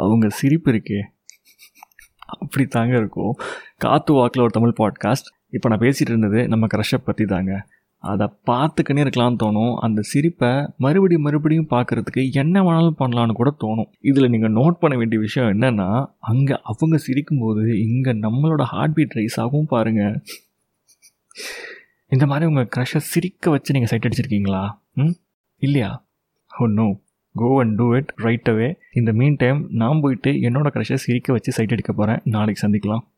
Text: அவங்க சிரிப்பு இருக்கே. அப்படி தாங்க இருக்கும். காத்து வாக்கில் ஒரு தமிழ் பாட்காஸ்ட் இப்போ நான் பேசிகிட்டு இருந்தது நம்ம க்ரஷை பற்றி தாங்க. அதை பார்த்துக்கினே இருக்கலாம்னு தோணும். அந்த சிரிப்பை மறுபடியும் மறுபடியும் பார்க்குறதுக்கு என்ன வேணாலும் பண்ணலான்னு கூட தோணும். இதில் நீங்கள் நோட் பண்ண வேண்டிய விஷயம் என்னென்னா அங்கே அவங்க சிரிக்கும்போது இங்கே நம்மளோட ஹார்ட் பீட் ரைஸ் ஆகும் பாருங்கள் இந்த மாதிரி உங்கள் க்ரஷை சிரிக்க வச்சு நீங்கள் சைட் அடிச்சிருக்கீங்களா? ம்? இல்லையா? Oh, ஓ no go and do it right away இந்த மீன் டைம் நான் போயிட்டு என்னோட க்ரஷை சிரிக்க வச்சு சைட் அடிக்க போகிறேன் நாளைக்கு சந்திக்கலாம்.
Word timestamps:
அவங்க 0.00 0.28
சிரிப்பு 0.28 0.72
இருக்கே. 0.72 1.00
அப்படி 2.26 2.66
தாங்க 2.66 2.96
இருக்கும். 2.96 3.34
காத்து 3.76 4.12
வாக்கில் 4.12 4.42
ஒரு 4.42 4.50
தமிழ் 4.50 4.74
பாட்காஸ்ட் 4.78 5.30
இப்போ 5.50 5.68
நான் 5.68 5.78
பேசிகிட்டு 5.78 6.12
இருந்தது 6.12 6.48
நம்ம 6.48 6.66
க்ரஷை 6.66 6.98
பற்றி 7.04 7.24
தாங்க. 7.24 7.66
அதை 7.98 8.26
பார்த்துக்கினே 8.46 9.02
இருக்கலாம்னு 9.04 9.40
தோணும். 9.42 9.74
அந்த 9.74 10.02
சிரிப்பை 10.02 10.72
மறுபடியும் 10.76 11.22
மறுபடியும் 11.22 11.66
பார்க்குறதுக்கு 11.70 12.32
என்ன 12.32 12.62
வேணாலும் 12.62 12.94
பண்ணலான்னு 12.98 13.32
கூட 13.32 13.56
தோணும். 13.60 13.90
இதில் 14.00 14.28
நீங்கள் 14.28 14.52
நோட் 14.52 14.76
பண்ண 14.80 14.96
வேண்டிய 14.96 15.20
விஷயம் 15.20 15.60
என்னென்னா 15.60 16.06
அங்கே 16.18 16.60
அவங்க 16.62 16.98
சிரிக்கும்போது 17.06 17.78
இங்கே 17.78 18.10
நம்மளோட 18.10 18.62
ஹார்ட் 18.62 18.94
பீட் 18.94 19.12
ரைஸ் 19.14 19.40
ஆகும் 19.40 19.66
பாருங்கள் 19.66 20.22
இந்த 22.08 22.26
மாதிரி 22.26 22.46
உங்கள் 22.46 22.68
க்ரஷை 22.76 22.96
சிரிக்க 22.96 23.50
வச்சு 23.50 23.72
நீங்கள் 23.72 23.90
சைட் 23.90 24.04
அடிச்சிருக்கீங்களா? 24.04 24.70
ம்? 24.92 25.16
இல்லையா? 25.56 26.06
Oh, 26.50 26.62
ஓ 26.62 26.66
no 26.66 27.00
go 27.34 27.60
and 27.60 27.74
do 27.74 27.94
it 27.94 28.12
right 28.16 28.48
away 28.50 28.74
இந்த 28.92 29.12
மீன் 29.12 29.36
டைம் 29.36 29.66
நான் 29.70 30.00
போயிட்டு 30.02 30.30
என்னோட 30.30 30.68
க்ரஷை 30.74 30.94
சிரிக்க 30.94 31.32
வச்சு 31.32 31.52
சைட் 31.52 31.70
அடிக்க 31.70 31.92
போகிறேன் 31.92 32.20
நாளைக்கு 32.24 32.68
சந்திக்கலாம். 32.68 33.04